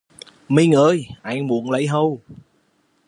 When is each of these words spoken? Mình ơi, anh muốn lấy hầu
Mình 0.47 0.71
ơi, 0.71 1.07
anh 1.21 1.47
muốn 1.47 1.71
lấy 1.71 1.87
hầu 1.87 2.21